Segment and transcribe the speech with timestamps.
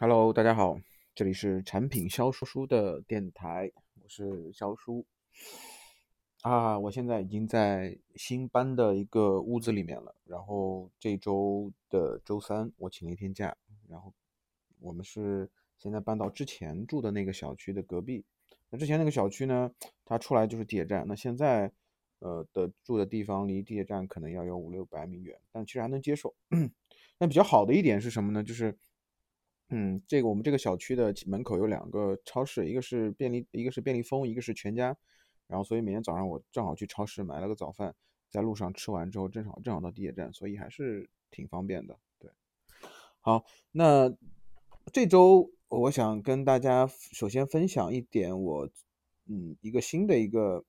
[0.00, 0.80] Hello，大家好，
[1.12, 5.04] 这里是产品销叔叔的电台，我是肖叔
[6.42, 6.78] 啊。
[6.78, 10.14] 我现在已经在新搬的一个屋子里面了。
[10.24, 13.56] 然后这周的周三我请了一天假，
[13.88, 14.14] 然后
[14.78, 18.24] 我们是现在搬到之前住的那个小区的隔壁。
[18.70, 19.68] 那之前那个小区呢，
[20.04, 21.04] 它出来就是地铁站。
[21.08, 21.72] 那现在
[22.20, 26.32] 呃的住的地方离地铁站可能要有五六百米远，但其实还能接受。
[27.18, 28.44] 那比较好的一点是什么呢？
[28.44, 28.78] 就是
[29.70, 34.96] 嗯，这个我们这个小区的门口有两个超市，一个是便利，一个是便利蜂，一个是全家。
[35.46, 37.94] 然后，所以每天早上我正好去超市买了个早饭，
[38.30, 41.98] 在路上吃完之后，正好正好到地铁站，所以还是挺方便的。
[42.18, 42.30] 对，
[43.20, 44.10] 好，那
[44.90, 48.70] 这周我想跟大家首先分享一点我
[49.26, 50.64] 嗯一个新的一个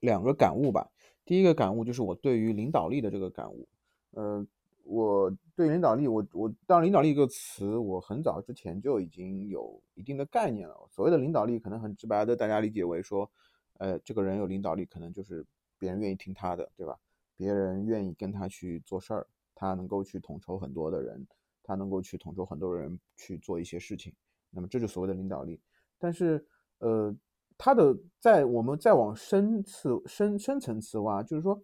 [0.00, 0.90] 两个感悟吧。
[1.26, 3.68] 第一个感悟就是我对于领导力的这个感悟，
[4.12, 4.46] 呃。
[4.84, 10.76] 我对领导力，我我当然领导力这个词，我很早之前就已经有一定的概念了。
[10.90, 13.30] 所谓的领导力，可能很直白的，大家理解为说，
[13.78, 15.44] 呃，这个人有领导力，可能就是
[15.78, 16.98] 别人愿意听他的，对吧？
[17.34, 21.26] 别人愿意跟他去做事儿，他能够去统筹很多的人，
[21.62, 24.12] 他能够去统筹很多人去做一些事情，
[24.50, 25.58] 那么这就所谓的领导力。
[25.98, 26.46] 但是，
[26.78, 27.16] 呃，
[27.56, 31.62] 他的在我们再往深次深深层次挖，就是说。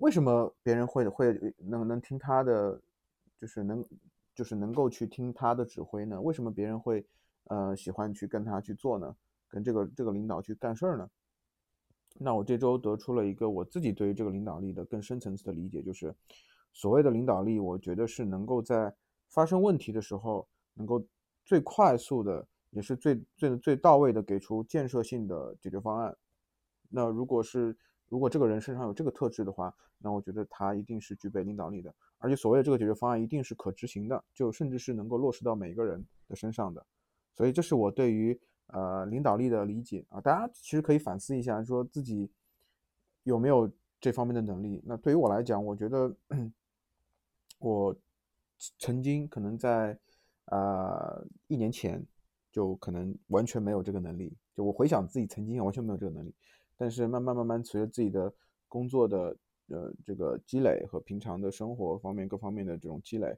[0.00, 2.80] 为什么别人会会能能听他的，
[3.38, 3.84] 就是能
[4.34, 6.20] 就是能够去听他的指挥呢？
[6.20, 7.04] 为什么别人会
[7.44, 9.14] 呃喜欢去跟他去做呢？
[9.48, 11.08] 跟这个这个领导去干事儿呢？
[12.20, 16.14] 那我这周得出了一个我自己对于这个领导力的更深层次的理解，就是
[16.72, 18.94] 所谓的领导力，我觉得是能够在
[19.28, 21.04] 发生问题的时候，能够
[21.44, 26.16] 最快速的，也是最最最到位的给出建设性的解决方案。
[26.90, 27.76] 那如果是
[28.08, 36.84] 如果这个人身上有这个特质的话，那我觉得他一定是具备领导力的，而且所谓的这个解决方案一定是可执行的，就甚至是能够落实到每个人的身上的。
[37.34, 42.30] 所以这是我对于呃领导力的理解啊，大家其实可以反思一下，说自己
[43.24, 43.70] 有没有
[44.00, 44.82] 这方面的能力。
[44.84, 46.14] 那对于我来讲，我觉得
[47.58, 47.94] 我
[48.78, 49.98] 曾经可能在
[50.46, 52.04] 呃一年前
[52.50, 56.34] 就可能完全没有这个能力，就我回想自己曾经完全没有这个能力。
[56.78, 58.32] 但是慢慢慢慢，随着自己的
[58.68, 63.36] 工作的呃这个积累和平常的生活方面各方面的这种积累，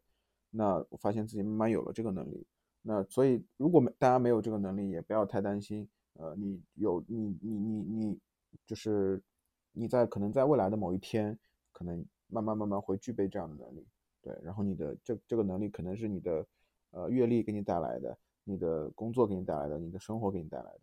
[0.50, 2.46] 那我发现自己慢慢有了这个能力。
[2.82, 5.88] 那所以如果没大家没有这个能力，也不要太担心。
[6.14, 8.18] 呃，你有你你你你，
[8.66, 9.22] 就是
[9.72, 11.38] 你在可能在未来的某一天，
[11.72, 13.86] 可能慢慢慢慢会具备这样的能力。
[14.20, 16.46] 对，然后你的这这个能力可能是你的
[16.90, 20.80] 呃阅历给你带来的，你的工作给你带来的，你的生活给你带来的。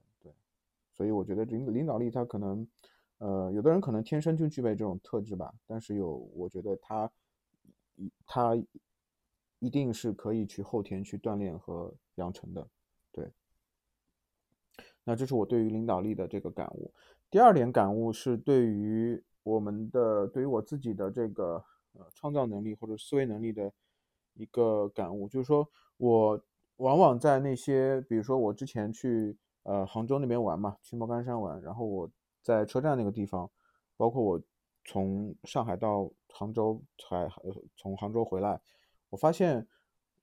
[0.97, 2.67] 所以我觉得领领导力，他可能，
[3.19, 5.53] 呃，有的人可能天生就具备这种特质吧。
[5.67, 7.11] 但是有，我觉得他，
[8.25, 8.55] 他
[9.59, 12.67] 一定是可以去后天去锻炼和养成的。
[13.11, 13.31] 对。
[15.03, 16.91] 那这是我对于领导力的这个感悟。
[17.29, 23.71] 第二点感悟是对于我们的，对于我自己的这个呃创造能力或者思维能力的
[24.33, 26.43] 一个感悟，就是说我
[26.77, 29.37] 往往在那些，比如说我之前去。
[29.67, 31.61] 呃，杭州那边玩嘛，去莫干山玩。
[31.61, 32.09] 然后我
[32.41, 33.49] 在车站那个地方，
[33.97, 34.41] 包括我
[34.85, 37.29] 从上海到杭州，才
[37.75, 38.57] 从杭州回来，
[39.09, 39.67] 我发现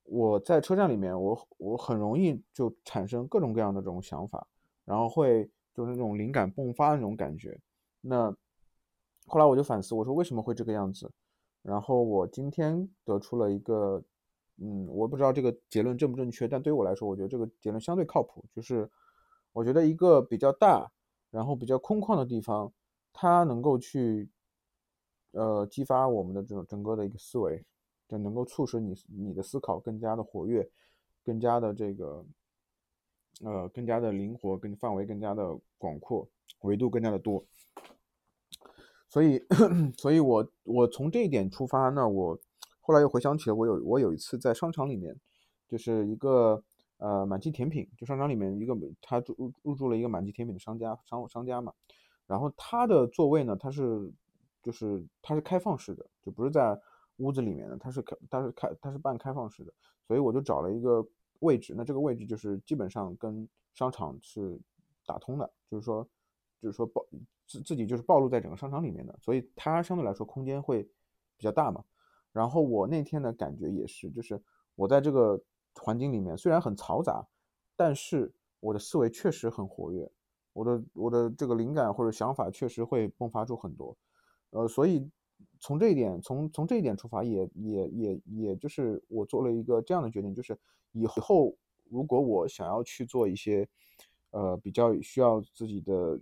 [0.05, 4.47] 我在车站里面，我我很容易就产生各种各样的这种想法，
[4.87, 7.61] 然后会就是那种灵感迸发的那种感觉。
[8.01, 8.35] 那
[9.27, 11.13] 后来我就反思，我说为什么会这个样子？
[11.61, 14.03] 然后我今天得出了一个，
[14.57, 18.91] 嗯，我不知道这个结论正不正确，但对于我来说，我觉得这个结论相对靠谱，就是。
[19.55, 20.91] 我觉得一个比较大，
[21.31, 22.73] 然后比较空旷的地方，
[23.13, 24.29] 它能够去，
[25.31, 27.65] 呃，激发我们的这种整个的一个思维，
[28.09, 30.69] 就能够促使你你的思考更加的活跃，
[31.25, 32.27] 更加的这个，
[33.45, 36.29] 呃，更加的灵活，更范围更加的广阔，
[36.63, 37.47] 维度更加的多。
[39.09, 39.41] 所以，
[39.97, 42.37] 所以我我从这一点出发，那我
[42.81, 45.17] 后来又回想起了我有我有一次在商场里面，
[45.69, 46.65] 就是一个。
[47.05, 51.71] 呃，满记甜品就商场里面一个，他入入驻了一个满记甜品的商家商商家嘛，
[52.27, 54.11] 然后他的座位呢，他是
[54.63, 56.81] 就是他是开放式的，就不是在
[57.19, 59.75] 屋子里面的，他是开他是开他是半开放式的，
[60.09, 61.07] 所以我就找了一个
[61.41, 64.59] 位置，那这个位置就是基本上跟商场是
[65.05, 66.09] 打通的，就是说
[66.59, 67.05] 就是说暴
[67.47, 70.83] 自自己就是暴露在整个商场里面的，所以它相对来说空间会
[71.37, 71.85] 比较大嘛。
[72.33, 74.41] 然后我那天的感觉也是，就是
[74.75, 75.39] 我在这个。
[75.81, 77.27] 环境里面虽然很嘈杂，
[77.77, 80.11] 但是我的思维确实很活跃，
[80.53, 83.97] 我的我的这个灵感或者想法确实会迸发出很多，
[84.51, 85.11] 呃，所以
[85.61, 90.59] 从这一点，从从这一点出发，也也也也就是我做了一个这样的决定，就是
[90.93, 91.57] 以后
[91.91, 93.69] 如果我想要去做一些，
[94.31, 96.19] 呃，比较需要自己的，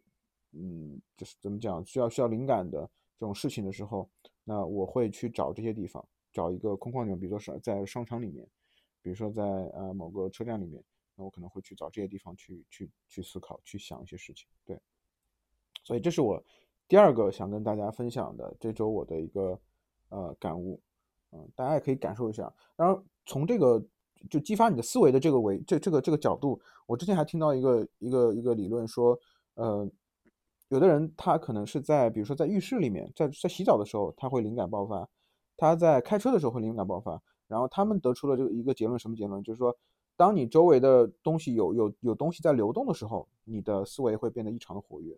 [0.52, 2.80] 嗯，就是怎么讲，需要需要灵感的
[3.18, 4.08] 这种事情的时候，
[4.44, 8.46] 那我会去找这些地方，找一个空旷地方，比如说是在商场里面，
[9.02, 10.82] 比如说在呃某个车站里面，
[11.16, 14.80] 那我可能会去找这些地方去去去思考，去想一些事情，对。
[15.84, 16.42] 所以这是我
[16.86, 19.60] 第二个想跟大家分享的这周我的一个
[20.10, 20.80] 呃感悟，
[21.32, 22.52] 嗯，大家也可以感受一下。
[22.76, 23.84] 然后从这个
[24.30, 29.18] 就激发你的思维的这个维这这个这个角度，我之前还听到一个一个一个理论说，
[29.54, 29.90] 呃，
[30.68, 35.08] 有的人他可能是在比如说在浴室里面，在在洗澡的时候他会灵感爆发，
[35.56, 37.20] 他在开车的时候会灵感爆发，
[37.52, 39.42] 然后他们得出了这个一个结论，什么结论？
[39.42, 39.76] 就是说，
[40.16, 45.14] 当你周围的东西有有有东西在流动的时候，你的思维会变得异常的活跃。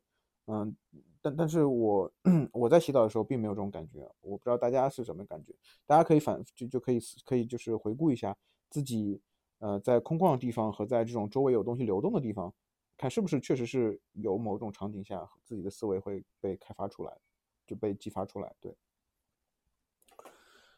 [0.47, 0.75] 嗯，
[1.23, 2.11] 但但是我
[2.53, 5.55] 我在洗澡的时候并没有这种感觉，我不知道大家是什么感觉，
[5.87, 8.37] 大家可以反就就可以可以就是回顾一下
[8.69, 9.21] 自己，
[9.61, 12.53] 呃，在空旷的地方和在这种周围有东西流动的地方，
[12.99, 17.17] 看是不是确实是有某种场景下自己的思维会被开发出来，
[17.65, 18.53] 就被激发出来。
[18.61, 18.75] 对，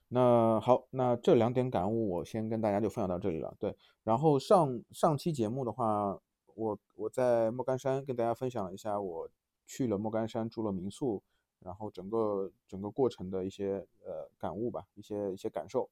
[0.09, 3.55] 那好，那这两点感悟我先跟大家就分享到这里了。
[3.59, 6.19] 对，然后上上期节目的话，
[6.55, 9.31] 我我在莫干山跟大家分享了一下我。
[9.69, 11.21] 去了莫干山，住了民宿，
[11.59, 15.91] 然后整个整个过程的一些呃感悟吧，一些一些感受。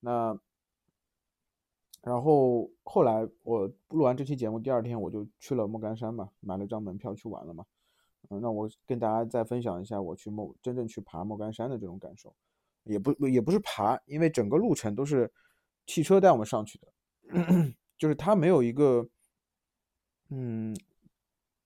[0.00, 0.36] 那
[2.02, 7.64] 然后后来我录完这期节目，第二天我就去了莫干山嘛，买了张门票去玩了嘛。
[8.30, 12.34] 嗯，那我跟大家再分享一下我去莫真正去爬莫干山的这种感受，
[12.84, 15.30] 也不也不是爬，因为整个路程都是
[15.86, 16.92] 汽车带我们上去的，
[17.98, 19.08] 就是它没有一个
[20.30, 20.74] 嗯。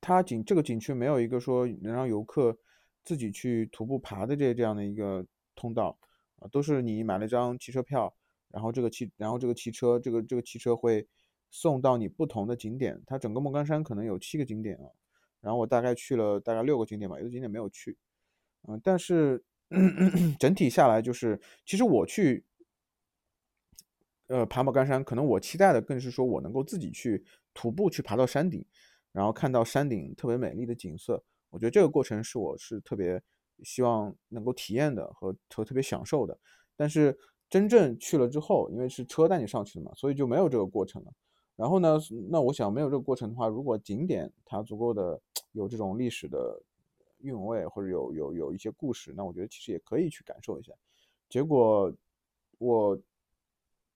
[0.01, 2.57] 它景这个景区没有一个说能让游客
[3.05, 5.27] 自己去徒步爬的这这样的一个
[5.57, 5.99] 通道
[6.39, 8.15] 啊，都是你买了张汽车票，
[8.49, 11.07] 然后这个汽然后这个汽车这个这个汽车会
[11.51, 13.03] 送到你不同的景点。
[13.07, 14.87] 它整个莫干山可能有七个景点啊，
[15.41, 17.99] 然后我大概去了大概六个景点吧，有的景点没有去，
[18.69, 19.43] 嗯，但是
[20.39, 22.45] 整体下来就是，其实我去
[24.29, 28.65] 呃爬莫干山，可能我期待的更是说我能够自己去徒步去爬到山顶。
[29.11, 33.21] 然后看到山顶特别美丽的景色，我觉得这个过程是我是特别
[33.65, 36.39] 希望能够体验的和和特别享受的。
[36.77, 37.19] 但是
[37.49, 41.13] 真正去了之后，因为是车带你上去的嘛，所以就没有这个过程了。
[41.57, 41.99] 然后呢，
[42.31, 45.21] 那我想没有这个过程的话，如果景点它足够的
[45.53, 46.63] 有这种历史的
[47.19, 50.73] 韵味，或者有有有一些故事，那我觉得其实也可以去感受一下。
[51.29, 51.93] 结果
[52.59, 52.99] 我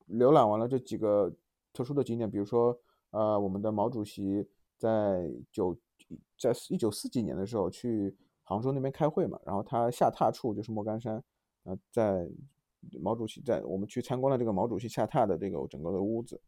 [0.09, 1.35] 浏览完了这几个
[1.73, 2.79] 特殊的景点，比如说
[3.11, 4.49] 呃我们的毛主席。
[4.79, 5.79] 在九，
[6.37, 11.23] 在一九四几年的时候去杭州那边开会嘛，然后他下榻处就是莫干山，
[11.63, 12.29] 呃，在
[13.01, 16.41] 毛主席在我们去参观了这个毛主席下榻的这个整个的屋子，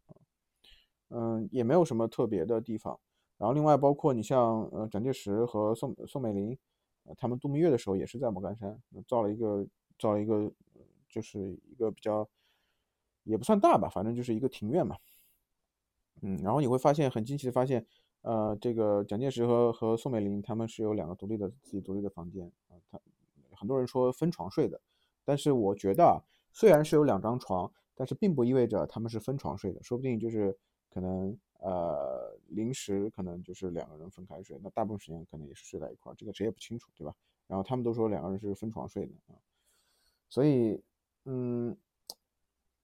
[1.11, 2.99] 嗯，也没有什么特别的地方。
[3.37, 6.57] 然后另外包括你像呃蒋介石和宋宋美龄，
[7.03, 9.65] 呃他们度蜜月的时候也是在莫干山造了一个
[9.97, 10.51] 造了一个
[11.09, 12.27] 就是一个比较
[13.23, 14.95] 也不算大吧，反正就是一个庭院嘛，
[16.21, 17.85] 嗯，然后你会发现很惊奇的发现。
[18.27, 22.73] 呃，这个蒋介石和和宋美龄他们是有两个独立的自己独立的房间啊。
[22.89, 22.99] 他
[23.51, 24.81] 很多人说分床睡的，
[25.23, 26.17] 但是我觉得啊，
[26.51, 30.57] 虽然是有两张床，但是并不意味着他们是分床睡的，说不定就是
[30.89, 37.13] 可能呃临时可能就是两个人分开睡，那大部分时间可能也是睡在一块儿，这个谁也不清楚，对吧？
[37.47, 39.35] 然后他们都说两个人是分床睡的啊，
[40.29, 40.81] 所以
[41.25, 41.75] 嗯，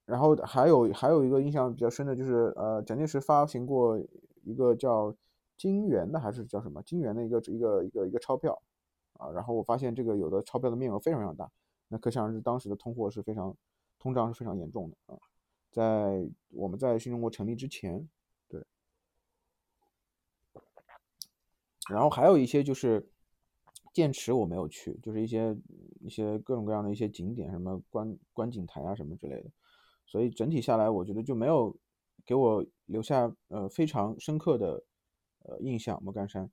[0.05, 3.99] 然后还有还有一个印象比较深的就是呃，蒋介石发行过
[4.43, 5.15] 一个叫。
[5.57, 8.59] 金元的还是叫什么金元的一个一个一个一个钞票
[9.13, 11.51] 啊，然后我发现这个有的钞票的面额非常非常大，
[11.87, 13.55] 那可想而知当时的通货是非常
[13.99, 15.19] 通胀是非常严重的啊，
[15.69, 18.09] 在我们在新中国成立之前，
[18.49, 18.65] 对，
[21.89, 23.09] 然后还有一些就是
[23.93, 25.57] 剑池我没有去，就是一些
[25.99, 29.49] 一些各种各样的一些景点，什么观观景台啊什么之类的，
[30.05, 31.75] 所以整体下来我觉得就没有
[32.25, 34.83] 给我留下呃非常深刻的。
[35.43, 36.51] 呃，印象莫干山，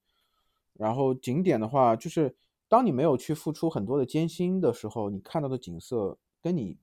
[0.73, 2.35] 然后景点的话，就是
[2.69, 6.79] 当你没有去付出很多的艰辛的时候，你看到的景色跟你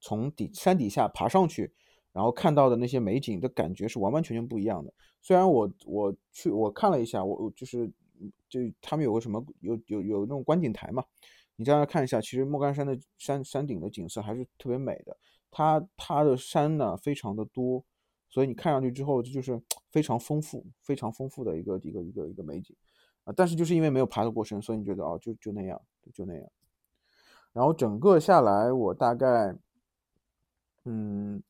[0.00, 1.74] 从底山底下爬上去，
[2.12, 4.92] 然后看到的那些美景的感觉是完完全全不一样的。
[5.20, 7.90] 虽然我我去我看了一下，我就是
[8.48, 11.04] 就他们有个什么有有有那种观景台嘛，
[11.56, 15.16] 你在那看一下，其实莫干山的山山顶的景色还是特别美的。
[15.50, 17.84] 它它的山呢非常的多。
[18.32, 22.76] 所以你看上去之后，这就是非常丰富、非常丰富的一个一个一个一个美景
[23.24, 23.34] 啊！
[23.36, 25.82] 但是就是因为没有爬得过深，所以你觉得哦，就就那样，
[26.14, 26.48] 就那样。
[27.52, 29.52] 然后整个下来我大概，
[30.84, 31.42] 嗯，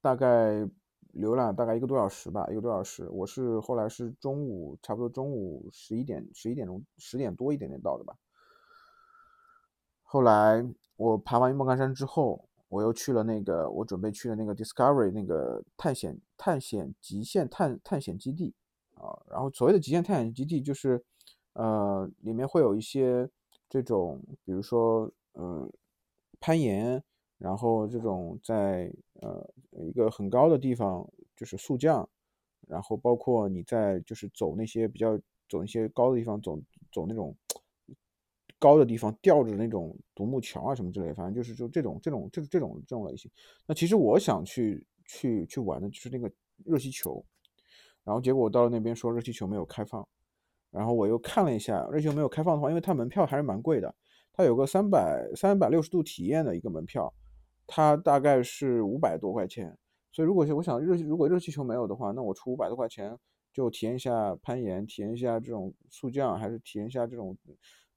[0.00, 0.68] 大概
[1.14, 3.08] 浏览大概一个多小时吧，一个多小时。
[3.10, 8.14] 我是后来是中午差不多中午十一点十一点钟十点多一点点到的吧。
[10.02, 10.64] 后来
[10.96, 18.54] 我爬完莫干山之后，我又去了那个我准备去的那个 Discovery 那个探险探险极限探探险基地
[18.94, 19.20] 啊。
[19.28, 21.04] 然后所谓的极限探险基地就是，
[21.52, 23.28] 呃，里面会有一些
[23.68, 25.70] 这种，比如说，嗯，
[26.40, 27.02] 攀岩，
[27.38, 29.48] 然后这种在呃
[29.84, 32.08] 一个很高的地方就是速降，
[32.66, 35.18] 然后包括你在就是走那些比较
[35.48, 36.58] 走一些高的地方走
[36.92, 37.34] 走那种。
[38.60, 43.30] 高的地方吊着那种独木桥啊什么之类，反正就是就这种这种这这种这种类型。
[43.64, 46.28] 那其实我想去去去玩的就是那个
[46.64, 47.24] 热气球，
[48.02, 50.04] 然后结果我到了那边说热气球没有开放，
[50.72, 53.94] 然后我又看了一下热气球没有开放的话，因为它门票还是蛮贵的，
[54.32, 57.14] 它有个三百三百六十度体验的一个门票，
[57.68, 59.78] 它大概是五百多块钱。
[60.10, 63.16] 所以如果我想热如果热气球没有的话，那我出五百多块钱
[63.52, 67.38] 就体验一下攀岩，体验一下这种速降，还是体验一下这种。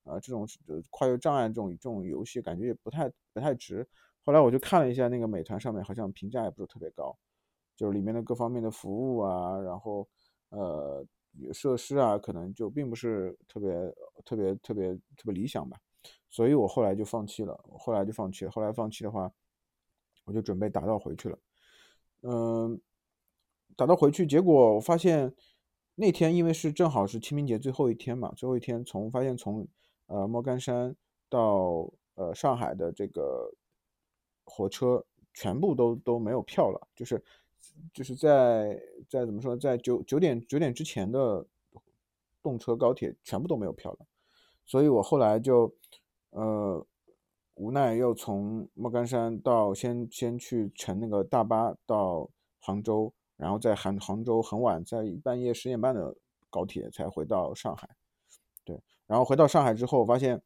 [0.03, 0.47] 啊，这种
[0.89, 3.87] 跨越障碍这种这种游戏感觉也不太不太值。
[4.25, 7.15] 后来我就看了一下那个美团上面，好像评价也不是特别高，
[7.75, 10.09] 就是里面的各方面的服务啊，然后
[10.49, 11.05] 呃
[11.53, 13.71] 设施啊，可能就并不是特别
[14.25, 15.77] 特别特别特别理想吧。
[16.31, 18.49] 所以我后来就放弃了，后来就放弃了。
[18.49, 19.31] 后来放弃的话，
[20.25, 21.37] 我就准备打道回去了。
[22.21, 22.79] 嗯，
[23.75, 25.33] 打道回去，结果我发现
[25.95, 29.67] 那天因为是正好是清明节最后一天嘛，最后一天从发现从
[30.07, 30.95] 呃，莫干山
[31.29, 33.51] 到呃上海的这个
[34.43, 37.23] 火车全部都都没有票了，就是
[37.93, 41.45] 就是在在怎么说，在九九点九点之前的
[42.43, 43.99] 动车高铁全部都没有票了，
[44.65, 45.73] 所以我后来就
[46.31, 46.85] 呃
[47.61, 52.27] 无奈又从莫干山到先先去乘那个大巴到
[52.59, 56.15] 杭州，然后在杭杭州很晚，在半夜十点半的
[56.49, 57.87] 高铁才回到上海。
[58.63, 60.41] 对然后回到上海之后，发现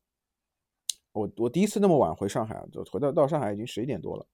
[1.14, 4.28] 我我第一次那么晚回上海，就回到到上海已经十一点多了。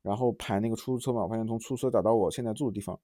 [0.00, 2.96] 然后排那个出租车嘛，我发现从出租车打到我现在住的地方，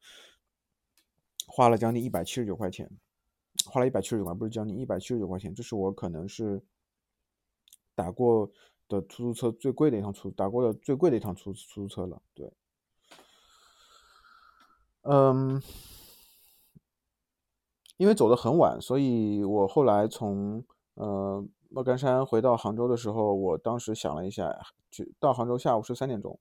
[1.49, 2.89] 花了将近一百七十九块钱，
[3.67, 6.63] 花了一百七十九块，不是将近一百七十九块钱，这是我可能是
[7.97, 8.49] 打过
[8.89, 12.23] 的出租车最贵的一趟出打过的最贵的一趟出出租车了。
[12.35, 12.53] 对，
[15.03, 15.63] 嗯。
[17.99, 20.65] 因为走得很晚，所以我后来从
[20.95, 24.57] 呃莫干山回到杭州的时候，我当时想了一下，
[24.89, 26.39] 去到杭州下午是三点钟，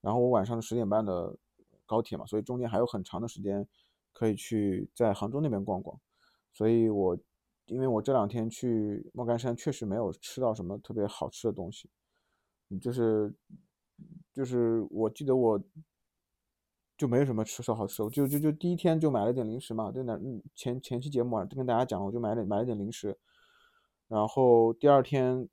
[0.00, 1.36] 然后我晚上十点半的
[1.84, 3.66] 高铁嘛，所以中间还有很长的时间
[4.12, 5.98] 可以去在杭州那边逛逛。
[6.52, 7.18] 所以我
[7.70, 11.88] 因为我这两天去莫干山确实没有吃到什么特别好吃的东西，
[12.80, 13.32] 就是
[14.34, 15.60] 就是我记得我。
[16.98, 20.20] 就没有什么吃烧好吃，就就就第一天就买了点零食嘛，就那
[20.54, 23.16] 前前期节目啊，就跟大家讲，我就买了买了点零食，
[24.06, 25.48] 然后第二天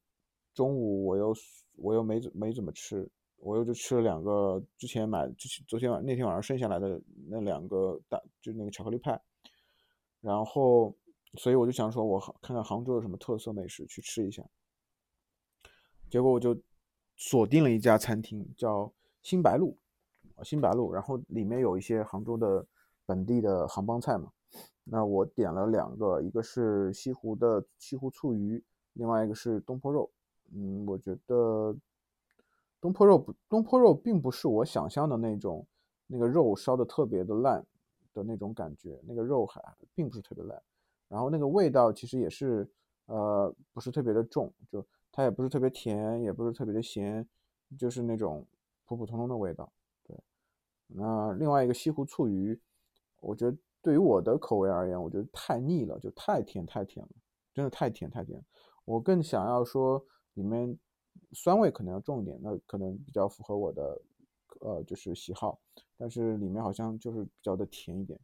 [0.53, 1.33] 中午我又
[1.77, 9.17] 我又没没怎么吃，我又就吃了两个之前买之前昨天晚那天晚上剩下来的那两个大就那个巧克力派，
[10.19, 10.93] 然后
[11.35, 14.43] 所以我就想说，我看看杭州有什么特色美食去吃一下，
[16.09, 16.57] 结果我就
[17.15, 18.91] 锁定了一家餐厅，叫
[19.21, 19.77] 新白鹿。
[20.43, 22.63] 新白鹿，然后里面有一些杭州的
[23.07, 24.31] 本地的杭帮菜嘛。
[24.83, 30.09] 那我点了两个，一个是西湖的西湖醋鱼，另外一个是东坡肉。
[30.53, 31.75] 嗯，我觉得
[32.79, 35.65] 东坡肉不，东坡肉并不是我想象的那种，
[36.05, 37.65] 那个肉烧的特别的烂
[38.13, 39.59] 的那种感觉，那个肉还
[39.95, 40.61] 并不是特别烂。
[41.07, 42.69] 然后那个味道其实也是，
[43.05, 47.27] 呃，不是特别的重，就它也不是特别甜，也不是特别的咸，
[47.77, 48.45] 就是那种
[48.85, 49.71] 普普通通的味道。
[50.03, 50.17] 对
[50.87, 52.59] 那另外一个西湖醋鱼，
[53.21, 57.11] 我觉得对于我的口味而言，我觉得太腻了，就太甜太甜了，
[57.53, 58.43] 真的太甜太甜。
[58.85, 60.77] 我更想要说里面
[61.31, 64.01] 酸味可能要重一点，那可能比较符合我的
[64.59, 65.59] 呃就是喜好。
[65.97, 68.19] 但是里面好像就是比较的甜一点。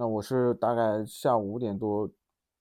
[0.00, 2.10] 那我是大概下午五点多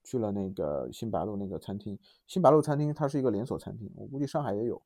[0.04, 1.98] 去了那个新白鹿那个餐厅。
[2.28, 4.82] 新白鹿餐厅它是一个连锁餐厅，我估计上海也有。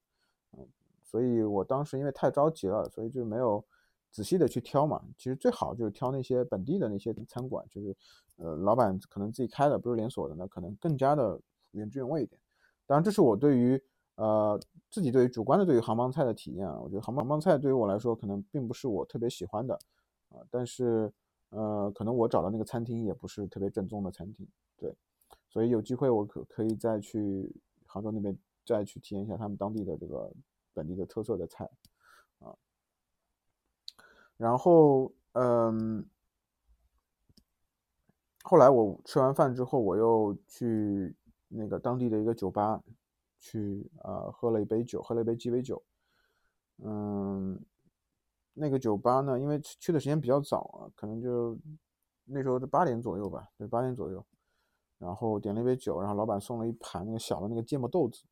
[0.56, 0.64] 嗯。
[1.04, 3.66] 所以我当时因为太着急了，所以就没有
[4.12, 5.02] 仔细的去挑嘛。
[5.18, 7.98] 其实最好就是挑那些本地的那些餐馆，就是
[8.36, 11.42] 呃老板可能自己开的，不是连锁的，那可能更加的
[11.72, 12.40] 原汁原味一点。
[12.86, 13.84] 当然，这是我对于
[14.14, 14.60] 呃
[14.92, 16.80] 自己对于主观的对于杭帮菜的体验啊。
[16.80, 19.74] 我觉得杭帮帮菜对于我来说可能并不是我特别喜欢的
[20.30, 21.12] 啊，但是
[21.54, 24.94] 呃可能我找的那个餐厅也不是特别正宗的餐厅，对。
[25.50, 27.56] 所以有机会我可可以再去
[27.86, 30.34] 杭州那边再去体验一下他们当地的这个
[30.74, 31.70] 本地的特色的菜
[32.40, 32.56] 啊。
[34.36, 36.04] 然后，嗯，
[38.44, 41.16] 后来我吃完饭之后，我又去
[41.48, 42.82] 那个当地的一个酒吧
[43.40, 45.84] 去啊喝了一杯酒，喝了一杯鸡尾酒。
[46.78, 47.64] 嗯，
[48.54, 51.58] 那个酒吧呢，因为去的时间比较早啊，可能就
[52.26, 54.26] 那时候是八点左右吧，对，八点左右。
[55.00, 58.24] 然后点了一杯酒，然后老板送了一盘那个小的那个芥末豆子。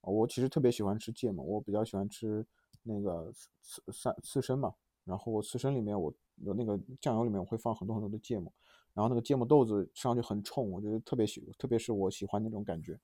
[0.00, 2.44] 我其实特别喜欢吃芥末，我比较喜欢吃
[2.82, 3.32] 那个
[3.62, 4.74] 刺刺刺身嘛。
[5.04, 8.52] 然后刺身里面我有那个酱油里面我会放很多很多的芥末，
[8.94, 12.98] 然后那个芥末豆子吃上去很冲，我觉得特别喜，特别是我喜欢那种感觉。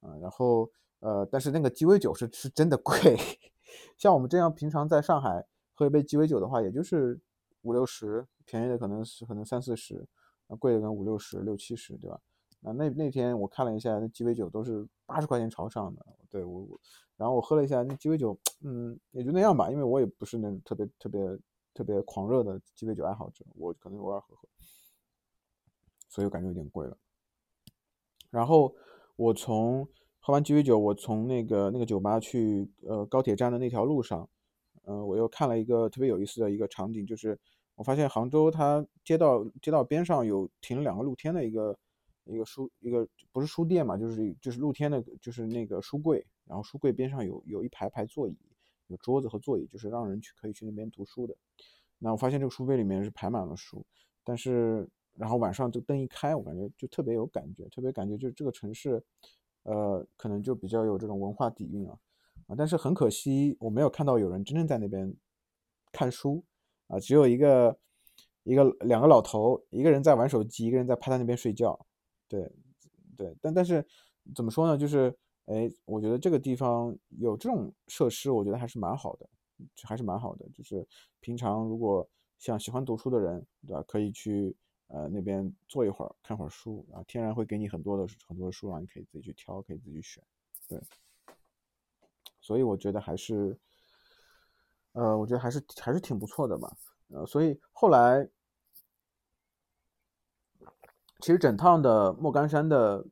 [0.00, 3.16] 啊，然后呃，但是那个鸡尾酒是是真的贵，
[3.98, 5.44] 像我们这样平常在上海
[5.82, 7.20] 喝一杯鸡尾酒的话，也就是
[7.62, 10.06] 五六十，便宜的可能是可能三四十。
[10.46, 12.20] 那贵的可能五六十、六七十，对吧？
[12.60, 16.06] 那那那天我看了一下，那鸡尾酒都是八十块钱朝上的。
[16.30, 16.80] 对我我，
[17.16, 21.38] 然后我喝了一下那鸡尾酒， 嗯，也就那样吧，因为我也不是那种特别特别
[21.74, 24.48] 特别狂热的鸡尾酒爱好者，我可能偶尔喝喝，
[26.08, 26.96] 所以我感觉有点贵了。
[28.30, 28.72] 然后
[29.16, 29.88] 我从
[30.20, 34.28] 喝完鸡尾酒，我从那个那个酒吧去呃高铁站的那条路上，
[34.84, 37.38] 嗯，我又看了一个特别有意思的一个场景，就是。
[37.74, 41.76] 我发现杭州它街道街道边上有停了两个露天的一个
[42.26, 48.36] 一个书一个不是书店嘛，就是就是露天的，就是那个书柜，然后书柜边上有有一排排座椅，
[48.88, 51.34] 有桌子和座椅，就是让人去可以去那边读书的。
[51.98, 53.82] 那我发现这个书柜里面是排满了书，
[54.22, 59.02] 但是然后晚上这个灯一开，我感觉就特别有感觉，特别感觉就是这个城市，
[59.62, 61.98] 呃，可能就比较有这种文化底蕴啊
[62.56, 65.14] 但是很可惜我没有看到有人真正在那边
[65.90, 66.44] 看书。
[66.88, 67.78] 啊，只有一个
[68.42, 71.86] 一个两个老头，一个人在玩手机，一个人在趴在那边睡觉。
[72.28, 72.52] 对，
[73.16, 73.82] 对，但但是
[74.34, 74.76] 怎么说呢？
[74.76, 75.16] 就是
[75.46, 79.26] 哎，我觉得这个地方有这种设施，我觉得还是蛮好的，
[79.84, 80.46] 还是蛮好的。
[80.50, 80.86] 就是
[81.20, 82.06] 平常如果
[82.38, 83.82] 像喜欢读书的人，对吧？
[83.88, 84.54] 可以去
[84.88, 90.22] 呃那边坐一会儿，看会儿书啊，天然会给你很多的很多的书啊，你可以自己去挑，可以自己选。
[90.68, 90.78] 对，
[92.52, 93.58] 所以我觉得还是。
[94.94, 96.70] 呃，我觉得还是还是挺不错的吧，
[97.08, 98.28] 呃，所以后来
[101.18, 103.02] 其实整趟的莫干山的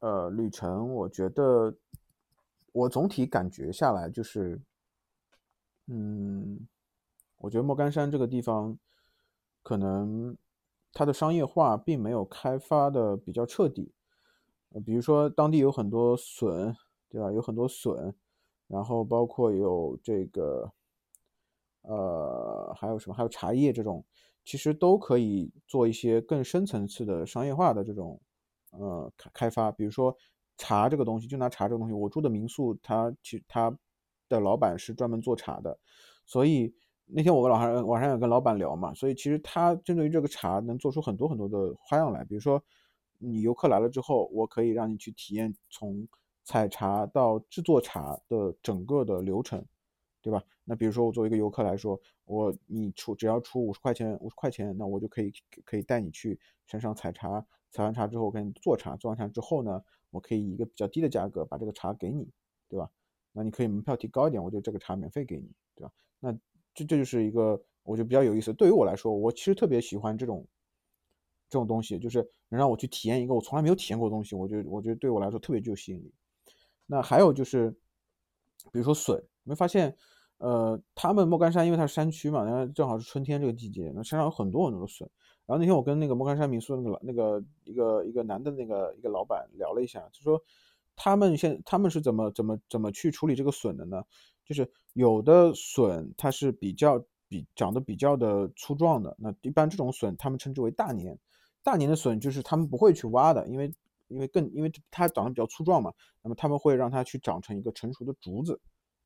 [0.00, 1.74] 呃旅程，我觉得
[2.72, 4.60] 我总体感觉下来就是，
[5.86, 6.68] 嗯，
[7.38, 8.78] 我觉得莫干山这个地方
[9.62, 10.36] 可能
[10.92, 13.94] 它的商业化并没有开发的比较彻底，
[14.84, 16.76] 比如说当地有很多笋，
[17.08, 17.32] 对吧？
[17.32, 18.14] 有很多笋，
[18.66, 20.72] 然后包括有这个。
[21.86, 23.14] 呃，还有什么？
[23.14, 24.02] 还有茶叶这种，
[24.42, 28.18] 其实都可以做一些更深层次的商业化的这种
[28.70, 29.70] 呃开开发。
[29.70, 30.16] 比如说
[30.56, 33.70] 茶这个东西，就拿茶这个东西，我住的民宿，它其它
[34.30, 35.78] 的老板是专门做茶的，
[36.24, 36.74] 所以
[37.04, 42.24] 那天我跟老韩晚上有跟老板聊嘛，所以其实他针对于这个茶能做出很多很多的花样来。
[42.24, 42.62] 比如说
[43.18, 46.08] 你游客来了之后，我可以让你去体验从
[46.44, 49.64] 采茶到制作茶的整个的流程。
[50.22, 50.42] 对吧？
[50.64, 55.30] 那比如说我作为一个游客来说，我你出只要出五十块钱，五十块钱，那我就可以
[55.66, 62.26] 可以带你去山上采茶，采完茶之后我给你做茶，做完茶之后呢，我可以以一个比较低的价格把这个茶给你，
[62.70, 62.90] 对吧？
[63.32, 65.92] 那你可以门票提高一点，我就这个茶免费给你，对吧？
[66.20, 66.32] 那
[66.72, 68.50] 这这就是一个我觉得比较有意思。
[68.54, 70.48] 对于我来说，我其实特别喜欢这种
[71.50, 76.10] 这种东西，就是能让我去体验一个我从来没有体验过的东西，我觉得我觉得对我来说特别具有吸引力。
[76.86, 77.70] 那还有就是，
[78.72, 79.96] 比如说笋，你会发现。
[80.38, 85.08] 呃，他们莫干山因为它是山区嘛，然后正好是春天这个季节，那山上有很多很多的笋。
[85.46, 90.38] 然后那天我跟那个莫干山民宿那个那个一个一个男的那个一个老板聊了一下，就说
[90.96, 94.02] 他们现他们是怎么怎么怎么去处理这个笋的呢？
[94.44, 101.16] 就是有的笋它是比较比长得比较的粗壮的，那一般这种笋他们称之为大年。
[101.62, 103.72] 大年的笋就是他们不会去挖的，因为
[104.14, 108.58] 因为更因为它长得比较粗壮嘛，那么他们会让它去长成一个成熟的竹子，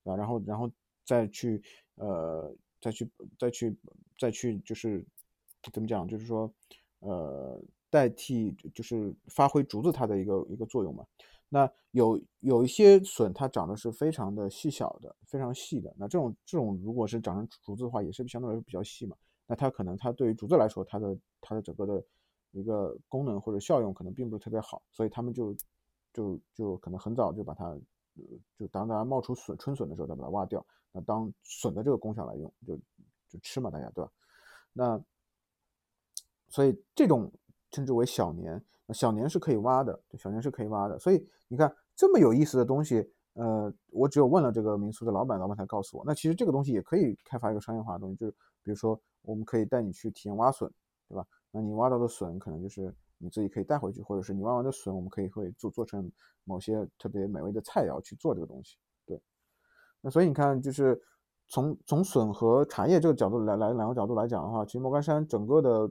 [0.05, 0.71] 啊，然后然后。
[1.09, 1.63] 再去，
[1.95, 3.75] 呃，再去，再去，
[4.19, 5.03] 再去，就是
[5.73, 6.07] 怎么讲？
[6.07, 6.53] 就是说，
[6.99, 11.03] 呃，代替，就是发挥竹子它的一个一个作用嘛。
[11.49, 15.91] 那有有一些笋，它长得是非常的细小的，非常细的。
[15.97, 19.17] 那这种这种，如果是长成竹子的话，也是相对来说比较细嘛。
[19.47, 22.05] 那它可能它对于竹子来说，它的它的整个的
[22.53, 25.55] 一个功能或者效用可能并不是特别好，所以他们就
[26.13, 27.77] 就就可能很早就把它，
[28.57, 30.65] 就当大家冒出笋春笋的时候，再把它挖掉。
[30.91, 32.77] 那当笋的这个功效来用，就
[33.29, 34.11] 就吃嘛，大家对吧？
[34.73, 35.05] 那
[36.49, 37.31] 所以这种
[37.71, 40.99] 称之为小年，小年是可以挖的，小年是可以挖的。
[40.99, 46.05] 所以你看，这么有意思的东西，呃，我只有问了这个民宿的老板，老板才告诉我。
[46.07, 48.33] 那其实这个东西也可以开发一个商业化的东西，就是
[48.63, 50.73] 比如说我们可以带你去体验挖笋，
[51.07, 51.27] 对吧？
[51.51, 56.11] 那你挖到的笋可能就是你自己可以带回去，或者是你挖完的笋，我们可以会做做成
[56.45, 58.77] 某些特别美味的菜肴去做这个东西。
[59.07, 59.21] 对，
[60.01, 61.01] 那所以你看，就是
[61.49, 65.91] 从从笋和茶叶这个角度来来两个角度来讲的话，其实莫干山整个的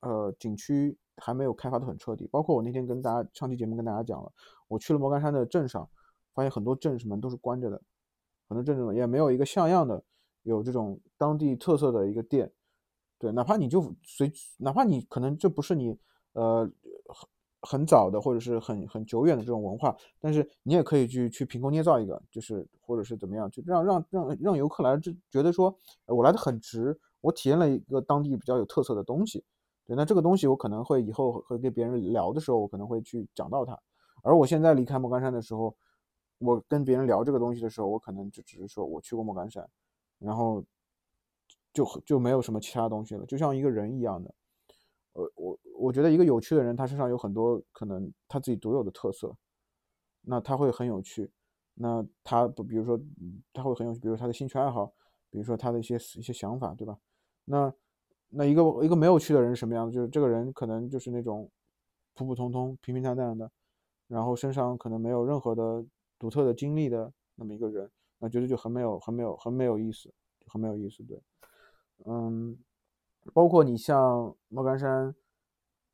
[0.00, 2.26] 呃景区还没有开发的很彻底。
[2.28, 4.32] 包括我那天跟大家上期节目跟大家讲了，
[4.68, 5.86] 我去了莫干山的镇上，
[6.32, 7.82] 发现很多镇什么都是关着的，
[8.48, 10.02] 很多镇什么也没有一个像样的
[10.44, 12.50] 有这种当地特色的一个店。
[13.18, 15.98] 对，哪怕你就随，哪怕你可能这不是你
[16.34, 16.70] 呃
[17.08, 17.28] 很
[17.60, 25.76] 很早的或者是很很久远的这种文化，但是你也可以去去凭空捏造一个，就是或者是怎么样，就让让让让游客来就觉得说
[26.06, 29.44] 我来的很值，我体验了一个当地比较有特色的东西。
[29.84, 33.76] 对，那这个东西我可能会以后和跟别人聊的时候，我可能会去讲到它。
[34.22, 35.74] 而我现在离开莫干山的时候，
[36.38, 39.68] 我跟别人聊这个东西的时候，我可能就只是说我去过莫干山，
[40.20, 40.62] 然后。
[41.78, 44.34] 就就没有什么其他东西了，就像一个人一样的。
[45.12, 49.32] 呃，我我觉得一个有趣的人，他身上有很多可能他自己独有的特色，
[50.22, 51.30] 那他会很有趣。
[51.74, 53.00] 那他不，比如说
[53.52, 54.92] 他会很有趣，比如他的兴趣爱好，
[55.30, 56.98] 比如说他的一些一些想法，对吧？
[57.44, 57.72] 那
[58.30, 59.94] 那一个一个没有趣的人是什么样子？
[59.94, 61.48] 就是这个人可能就是那种
[62.14, 63.48] 普普通通、平平淡淡的，
[64.08, 65.84] 然后身上可能没有任何的
[66.18, 67.88] 独特的经历的那么一个人，
[68.18, 70.12] 那觉得就很没有、很没有、很没有意思，
[70.46, 71.20] 很没有意思，对。
[72.06, 72.56] 嗯，
[73.34, 75.14] 包括你像莫干山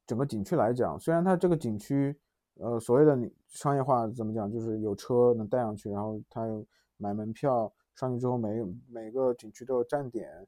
[0.06, 2.16] 整个景区来讲，虽然它这个景区，
[2.56, 6.64] 呃，所谓的你商业化怎么讲，就是有车能带上去，然后它有
[6.98, 10.46] 买门票上去之后，每每个景区都有站点，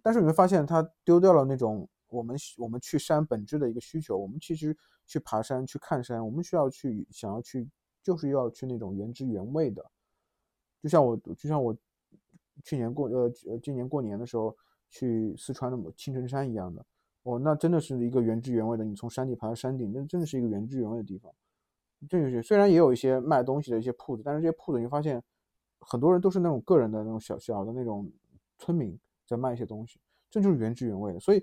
[0.00, 4.16] 但是你会发现它丢掉了那种我们我们去山本质的一个需求。
[4.16, 4.74] 我们其实
[5.06, 7.68] 去爬山去看山，我们需要去想要去
[8.02, 9.84] 就是要去那种原汁原味的，
[10.80, 11.76] 就像我就像我
[12.62, 14.56] 去年过呃呃今年过年的时候。
[14.90, 16.84] 去四川的青城山一样的
[17.22, 18.84] 哦，那真的是一个原汁原味的。
[18.84, 21.32] 你从山底爬到山顶，那真的是一个原汁原味的地方。
[22.08, 25.22] 这就是虽然也有一些卖东西的一些铺子，但是这些铺子你会发现，
[25.80, 28.10] 很多人都是那种个人的那种小小的那种
[28.58, 29.98] 村民在卖一些东西，
[30.30, 31.20] 这就是原汁原味的。
[31.20, 31.42] 所以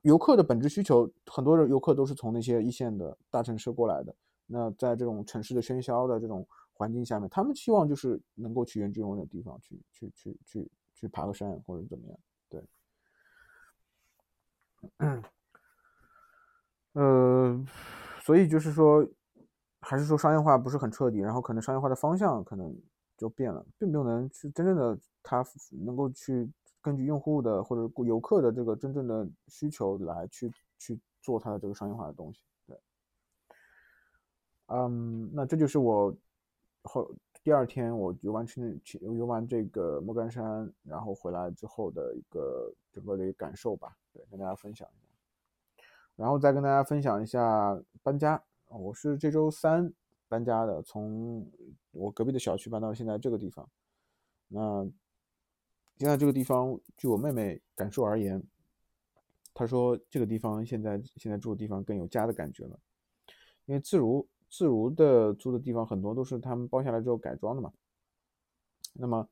[0.00, 4.14] 游客的本质需求，很多人游客都是从那些一线的大城市过来的。
[4.46, 12.18] 那在这种城市的喧嚣的这种环境下面，他们希望就是能够去原汁原味的地方去去去去去爬个山或者怎么样。
[14.98, 15.22] 嗯，
[16.92, 17.64] 呃，
[18.24, 19.06] 所以就是说，
[19.80, 22.74] 还是说商业化不是很彻底，然后可能商业化的方向可能
[23.16, 25.44] 就变了，并不能去真正的它
[25.84, 32.40] 能够去根据用户的或者游客的这个真正的需求来去去做它的这个商业化的东西。
[32.66, 32.80] 对，
[34.68, 36.16] 嗯，那这就是我
[36.84, 37.14] 后。
[37.42, 45.08] 第二天我游完去去游完这个莫干山，然后回来之后的一个整个的一个感受吧，对，跟大家分享一下。
[46.16, 49.92] 然后再跟大家分享一下搬家，我是这周三
[50.28, 51.50] 搬家的，从
[51.92, 53.68] 我隔壁的小区搬到现在这个地方。
[54.48, 54.84] 那
[55.98, 58.42] 现在这个地方，据我妹妹感受而言，
[59.54, 62.78] 她说这个地方现在现在住的地方更有家的感觉了，
[63.66, 64.28] 因为自如。
[64.52, 67.72] 自如的租的地方很多都是他们包下来之后改装的嘛，
[68.94, 69.28] 那么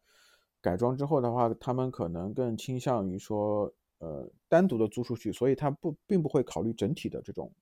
[0.61, 7.53] 改装之后的话，他们可能更倾向于说，呃，单独的租出去，所以他不并不会考虑整体的这种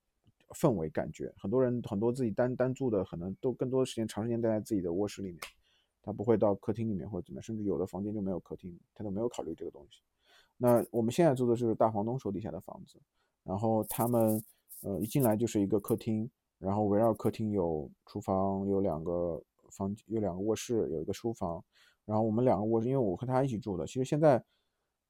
[0.50, 1.32] 氛围感觉。
[1.38, 5.40] 很多人很多自己单单住的，可能都更多的时间长时间待在自己的卧室里面，
[6.02, 10.02] 他不会到客厅里面或者怎么样，甚至有的房间就没有客厅，他都没有考虑这个东西。
[10.56, 12.98] 那我们现在住的就是大房东手底下的房子，
[13.42, 14.42] 然后他们
[14.82, 16.30] 呃一进来就是一个客厅。
[16.58, 21.62] 然后围绕客厅有厨房，有两个房，有两个卧室，有一个书房。
[22.06, 23.86] 然后我们两个卧室，因为我和他一起住的。
[23.86, 24.42] 其实现在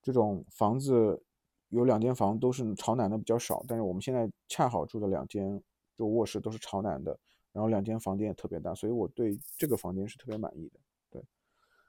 [0.07, 1.21] 这种房子
[1.71, 5.61] 有两间房都是朝南的比较少，但是我们现在恰好住的两间
[5.99, 7.19] 就卧室都是朝南的，
[7.51, 10.79] 然后两间房间也特别大，所以我对这个房间是特别满意的。
[11.11, 11.25] 对，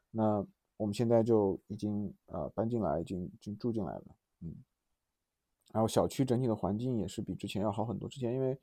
[0.10, 0.44] 那
[0.78, 4.06] 我们现在就已经呃搬进来，已经已经住进来了，
[4.42, 4.56] 嗯。
[5.72, 8.58] 然后小区整体的环境也是比之前要好很多，之前因为。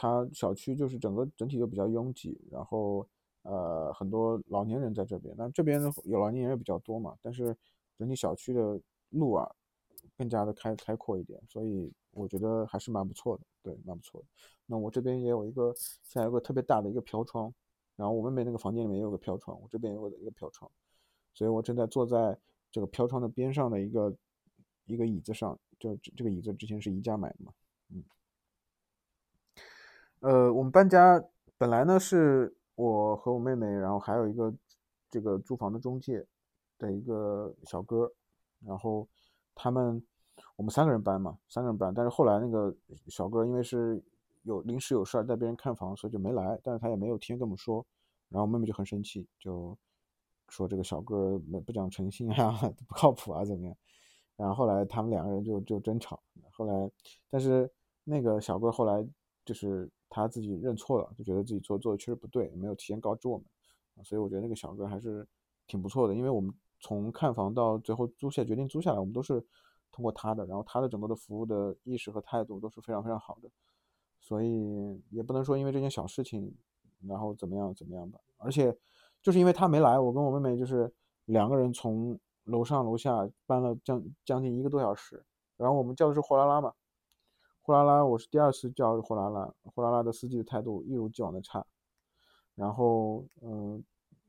[0.00, 3.04] 它小区就是整个整体都比较拥挤，然后
[3.42, 7.56] 呃很多老年人在这边，那这边有老年人也比较多嘛，但是
[7.98, 8.80] 整体小区的
[9.10, 9.50] 路啊
[10.16, 14.26] 更加的开开阔一点，所以我觉得还是蛮不错的，对，蛮不错的。
[14.66, 17.52] 那我这边也有一个现在有个特别大的一个飘窗，
[17.96, 20.70] 然后我妹妹那个房间里面也有个飘窗，我这边也有一个飘窗，
[21.34, 22.38] 所以我正在坐在
[22.70, 24.16] 这个飘窗的边上的一个
[24.86, 27.52] 一个椅子上，就这个椅子之前是宜家买的嘛，
[27.90, 28.04] 嗯。
[30.20, 31.22] 呃，我们搬家
[31.56, 34.52] 本来呢是我和我妹妹，然后还有一个
[35.08, 36.26] 这个租房的中介
[36.78, 38.10] 的一个小哥，
[38.60, 39.06] 然后
[39.54, 40.02] 他们
[40.56, 41.92] 我们三个人搬嘛，三个人搬。
[41.92, 42.74] 但是后来那个
[43.08, 44.02] 小哥因为是
[44.42, 46.58] 有临时有事儿带别人看房，所以就没来。
[46.62, 47.84] 但是他也没有提前跟我们说，
[48.28, 49.76] 然后妹妹就很生气，就
[50.48, 52.52] 说这个小哥没不讲诚信啊，
[52.88, 53.76] 不靠谱啊，怎么样？
[54.36, 56.22] 然后后来他们两个人就就争吵。
[56.52, 56.90] 后来，
[57.28, 57.70] 但是
[58.04, 59.06] 那个小哥后来
[59.44, 63.44] 就是他自己认错了，就觉得自己做做的确实不对，没有提前告知我们。
[64.04, 65.26] 所以我觉得那个小哥还是
[65.66, 69.44] 挺不错的，因为我们从看房到最后租下决定租下来，我们都是
[69.90, 73.50] 通过他的，然后他的整个的服务的意识和态度都是非常非常好的。
[74.20, 76.54] 所以也不能说因为这件小事情，
[77.06, 78.18] 然后怎么样怎么样吧。
[78.36, 78.76] 而且
[79.22, 80.92] 就是因为他没来，我跟我妹妹就是
[81.24, 82.18] 两个人从。
[82.48, 85.22] 楼上楼下搬了将将近一个多小时，
[85.58, 86.72] 然后我们叫的是货拉拉嘛，
[87.60, 91.66] 货拉拉我是第二次叫货拉拉，货拉拉的司机的态度一如既往的差，
[92.54, 93.84] 然后嗯，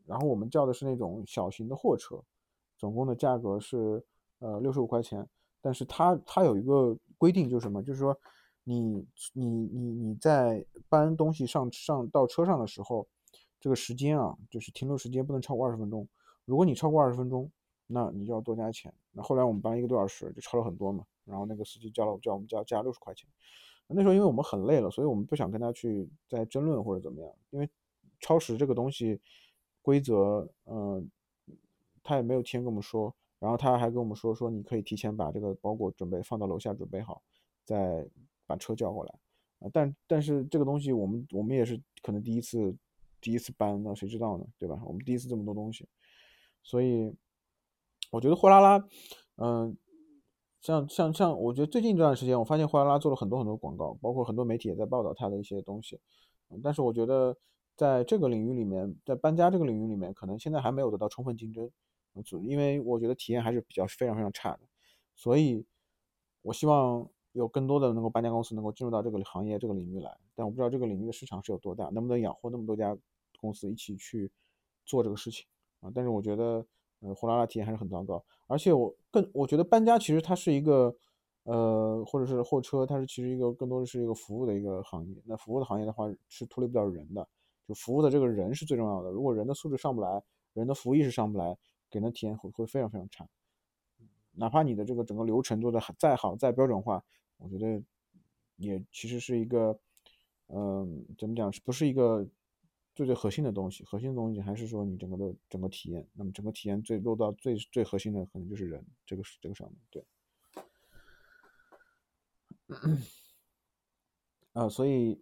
[0.05, 2.21] 然后我们叫的是那种小型的货车，
[2.79, 4.03] 总共的价格是
[4.39, 5.27] 呃六十五块钱，
[5.61, 8.17] 但是它它有一个规定就是什么，就是说
[8.63, 13.07] 你你你你在搬东西上上到车上的时候，
[13.59, 16.07] 这个时间啊，就是停留时间不能超过二十分钟，
[16.45, 17.51] 如果你超过二十分钟。
[17.91, 18.93] 那你就要多加钱。
[19.13, 21.03] 那后来我们搬一个多小时，就超了很多嘛。
[21.25, 23.27] 然后那个司机叫了叫我们加加六十块钱。
[23.87, 27.33] 那时候因为我们很累了，所以我们不想跟他去再争论或者怎么样。
[27.49, 27.67] 因为
[28.19, 29.19] 超时这个东西
[29.81, 31.09] 规则，嗯，
[32.03, 33.15] 他也没有提前跟我们说。
[33.39, 37.21] 然后他还跟我们说说你可以提前把这个包裹准备放到楼下准备好，
[37.63, 38.05] 再
[38.45, 39.13] 把车叫过来。
[39.59, 42.75] 啊，但但是这个东西我们我们也是可能第一次
[43.21, 44.45] 第一次搬，那谁知道呢？
[44.57, 44.81] 对吧？
[44.85, 45.87] 我们第一次这么多东西，
[46.63, 47.15] 所以。
[48.11, 48.83] 我觉得货拉拉，
[49.35, 49.77] 嗯，
[50.61, 55.99] 像像像，我觉得最近这段时间，我发现货拉拉做了很多很多广告，包括很多媒体也在报道它的一些东西。
[56.63, 57.37] 但是我觉得
[57.75, 61.69] 在这个领域里面，在搬家这个领域里面，可能现在还没有得到充分竞争，
[62.43, 64.59] 因为我觉得体验还是比较非常非常差的。
[65.15, 65.65] 所以，
[66.41, 70.17] 我希望有更多的能够搬家公司能够进入到这个行业这个领域来。
[70.35, 72.97] 但我不知道这个领域的市场是有多大，能不能养活那么多家
[73.39, 74.31] 公司一起去
[74.85, 75.45] 做这个事情
[75.79, 75.91] 啊？
[75.93, 76.65] 但是我觉得。
[77.01, 80.93] 呃，货拉拉体验还是很糟糕，而且我更我觉得搬家其实它是一个，
[81.43, 85.15] 呃，或者是货车，它是其实一个更多的是一个服务的一个行业。
[85.23, 87.25] 那服务的行业的话是脱离不了人的，
[87.65, 89.09] 就服务的这个人是最重要的。
[89.11, 91.57] 如果人的素质上不来，人的服务意识上不来，
[91.89, 93.27] 给人体验会会非常非常差。
[94.31, 97.03] 哪怕你的这个整个流程做的再好再标准化，
[97.37, 97.83] 我觉得
[98.57, 99.79] 也其实是一个，
[100.47, 102.27] 嗯，怎么讲是不是一个？
[102.95, 106.05] 最最核心的东西，核心的东西还是说你整个的整个体验。
[106.11, 110.05] 那么整个体验最落到最最核心的，可能就是人，这个是这个上面对。
[114.51, 115.17] 啊，所以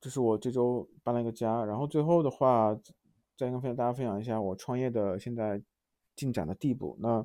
[0.00, 2.74] 这是我这周搬了一个家，然后最后的话，
[3.36, 5.60] 再跟大家分享一下我创业的现在
[6.18, 6.96] 进展的地步。
[7.00, 7.24] 那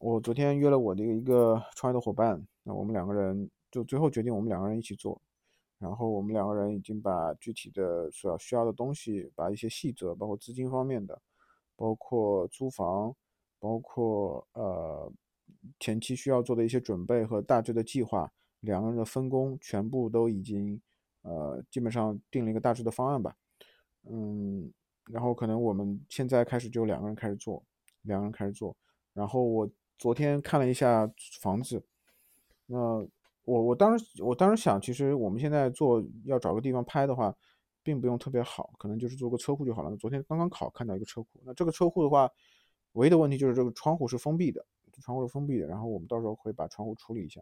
[0.00, 5.18] 我昨天约了我的一个创业的伙伴，那我们两个人就最后决定我们两个人一起做。
[5.78, 11.20] 然后我们两个人已经把具体的所要需要的东西，把一些细则，包括资金方面的，
[11.76, 13.14] 包括租房，
[13.58, 15.12] 包括呃
[15.78, 20.80] 前期需要做的一些准备和大致的计划，两个人的分工全部都已经
[21.20, 23.36] 呃基本上定了一个大致的方案吧。
[24.08, 24.72] 嗯，
[25.10, 27.62] 然后可能我们现在开始就两个人开始做，
[28.06, 28.76] 两个人开始做。
[29.12, 31.84] 然后我昨天看了一下房子，
[32.66, 33.06] 那。
[33.46, 37.32] 我我当时我当时想，其实我们现在做要找个地方拍的话，
[37.80, 39.96] 并不用特别好，可能就是做个车库就好了。
[39.98, 42.28] 昨天刚刚考看到一个车库，那这个车库的话，
[42.94, 44.66] 唯一的问题就是这个窗户是封闭的，
[45.00, 45.66] 窗户是封闭的。
[45.68, 47.40] 然后我们到时候会把窗户处理一下。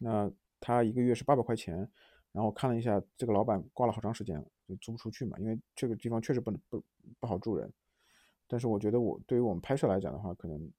[0.00, 1.86] 那他一个月是八百块钱，
[2.32, 6.82] 然后看了一下，这个老板挂了好长时间了，就租不出去嘛，因为这个地方确实不能不
[7.20, 7.70] 不好住人。
[8.54, 10.70] 但是我觉得我对于我们拍摄来讲的话，可能。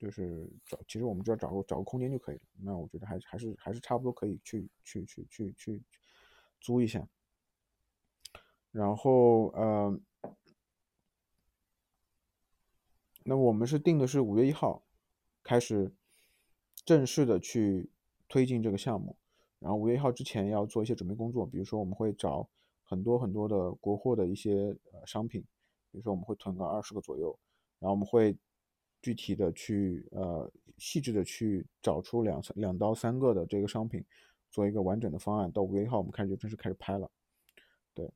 [0.00, 2.42] 就是找，其实我们只要找个找个空间就可以了。
[2.62, 5.82] 那我觉得还还是还是差不多可以去去去去去
[6.60, 7.08] 租一下。
[8.70, 10.00] 然后呃，
[13.24, 14.84] 那我们是定的是五月一号
[15.42, 15.92] 开始
[16.84, 17.90] 正式的去
[18.28, 19.16] 推进这个项目。
[19.58, 22.48] 然后五月一号之前要做一些准备工作，比如说我们会找
[22.84, 25.44] 很多很多的国货的一些呃商品，
[25.90, 27.38] 比如说我们会囤个二十个左右，
[27.78, 28.36] 然后我们会。
[29.00, 34.04] 具体的去呃细致的去找出两三两到三个的这个商品，
[34.50, 35.52] 做一个完整的方案。
[35.52, 37.08] 到五月一号我们开始就正式开始拍了，
[37.94, 38.10] 对。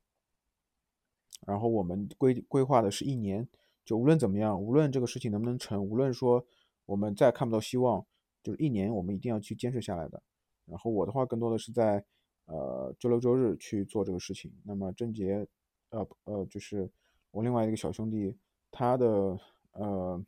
[1.46, 3.48] 然后我们规规划的是一年，
[3.84, 6.44] 就无论怎么样，无论这个事情能不能成，无论说
[6.84, 8.04] 我们再看不到希望，
[8.42, 10.20] 就是一年我们一定要去坚持下来的。
[10.66, 12.04] 然后我的话更多的是在
[12.46, 14.52] 呃周六周日去做这个事情。
[14.64, 15.46] 那么郑杰，
[15.90, 16.90] 呃呃，就是
[17.32, 18.38] 我另外一个小兄弟，
[18.70, 19.36] 他的
[19.72, 20.24] 呃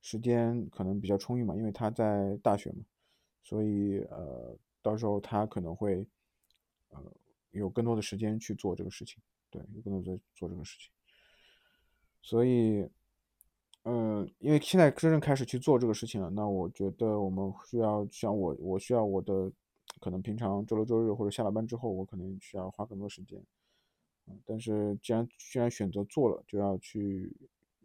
[0.00, 2.84] 时间可能比较充裕嘛，因为他在大学嘛，
[3.42, 6.06] 所以呃到时候他可能会
[6.90, 7.02] 呃
[7.50, 9.20] 有更多的时间去做这个事情，
[9.50, 10.90] 对，有更多的做这个事情，
[12.22, 12.88] 所以。
[13.84, 19.50] 嗯，因为现在真正开始去做这个事情了，那我觉得我们需要像我，我需要我的，
[19.98, 23.44] 可能平常周六周日或者下了班之后，我可能需要花更多时间。
[24.26, 27.34] 嗯，但是既然既然选择做了，就要去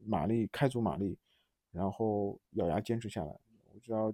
[0.05, 1.17] 马力开足马力，
[1.71, 3.39] 然后咬牙坚持下来。
[3.73, 4.13] 我知道，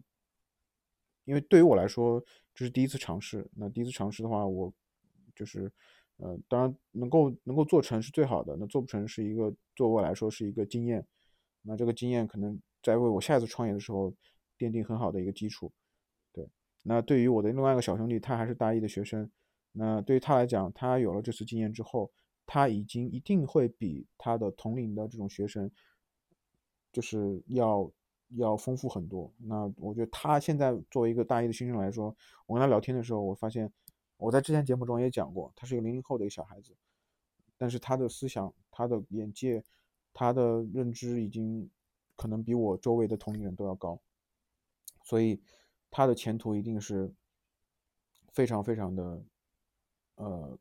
[1.26, 4.74] 因为对于我来说这是第一次尝试，那第一次尝试的话，我
[5.36, 5.72] 就是，
[6.18, 11.06] 呃，当然能够能够做成是最好的，那做不成是一个对我来说是一个经验。
[11.62, 14.14] 那这个经验可能在为我下一次创业的时候
[14.58, 15.72] 奠定很好的一个基础，
[16.34, 16.48] 对。
[16.84, 19.30] 那对于我的另外一个小兄弟，他还是大一的学生，
[19.74, 22.10] 那对于他来讲，他有了这次经验之后，
[22.46, 25.70] 他已经一定会比他的同龄的这种学生，
[26.92, 27.92] 就是要
[28.30, 29.34] 要丰富很多。
[29.40, 33.70] 那我觉得他现在作为一个大一的新生来说，我跟他聊天的时候，我发现
[34.18, 36.76] 我在之前节目中也讲过，他是一个零零后的一个小孩子，
[37.58, 39.64] 但是他的思想，他的眼界。
[40.16, 41.68] 他的认知已经
[42.16, 44.00] 可能比我周围的同龄人都要高，
[45.04, 45.42] 所以
[45.90, 47.12] 他的前途一定是
[48.32, 49.24] 非常非常的，
[50.24, 50.58] 呃，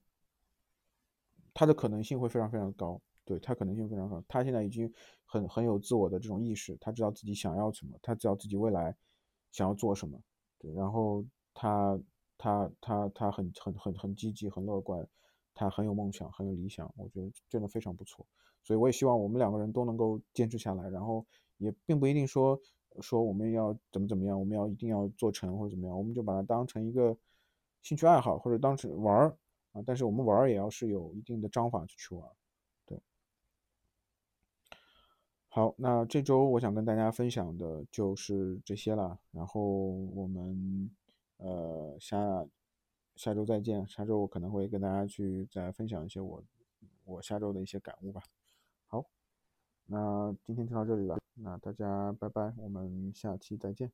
[1.54, 3.00] 他的可能性会非常非常高。
[3.24, 4.92] 对他可能性非常高，他现在已经
[5.24, 8.94] 很很有自我的这种意识，他知道自己想要什么，他知道自己未来
[9.52, 10.20] 想要做什么。
[10.58, 12.00] 对，然后他
[12.36, 15.06] 他他他很很很很积极，很乐观。
[15.54, 18.26] 他很有梦想，很有理想，我觉得真的非常不错，
[18.64, 21.24] 所以我也希望我们两个人都能够坚持下来，然后
[21.58, 22.58] 也并不一定说
[23.02, 27.14] 说我们要怎么怎么样，我们要一定要做成或者怎么样，我们就把它当成一个
[27.82, 29.36] 兴趣爱好或者当成玩儿
[29.72, 32.30] 啊，但是我们玩儿也要是有一定的章法去去玩，
[32.86, 33.00] 对。
[35.48, 40.90] 好，那这周我想跟大家分享的就是这些了，然后我们
[41.38, 42.46] 呃下。
[43.14, 46.42] 下周再见，下周我可能会跟大家去再分享一些我
[47.04, 48.22] 我下周的一些感悟吧。
[48.86, 49.04] 好，
[49.84, 53.92] 那今天就到这里了，那大家拜拜，我们下期再见。